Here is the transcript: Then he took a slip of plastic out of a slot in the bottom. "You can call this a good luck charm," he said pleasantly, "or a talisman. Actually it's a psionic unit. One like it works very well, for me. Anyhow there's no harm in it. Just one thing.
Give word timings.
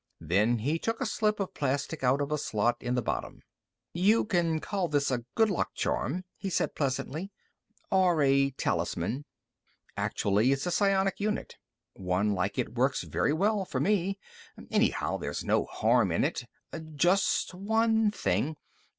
Then 0.19 0.57
he 0.57 0.79
took 0.79 0.99
a 0.99 1.05
slip 1.05 1.39
of 1.39 1.53
plastic 1.53 2.03
out 2.03 2.21
of 2.21 2.31
a 2.31 2.37
slot 2.39 2.75
in 2.79 2.95
the 2.95 3.03
bottom. 3.03 3.43
"You 3.93 4.25
can 4.25 4.59
call 4.59 4.87
this 4.87 5.11
a 5.11 5.25
good 5.35 5.51
luck 5.51 5.75
charm," 5.75 6.23
he 6.37 6.49
said 6.49 6.73
pleasantly, 6.73 7.31
"or 7.91 8.23
a 8.23 8.49
talisman. 8.49 9.25
Actually 9.95 10.51
it's 10.51 10.65
a 10.65 10.71
psionic 10.71 11.19
unit. 11.19 11.57
One 11.93 12.33
like 12.33 12.57
it 12.57 12.73
works 12.73 13.03
very 13.03 13.31
well, 13.31 13.63
for 13.63 13.79
me. 13.79 14.17
Anyhow 14.71 15.17
there's 15.17 15.43
no 15.43 15.65
harm 15.65 16.11
in 16.11 16.23
it. 16.23 16.45
Just 16.95 17.53
one 17.53 18.09
thing. 18.09 18.55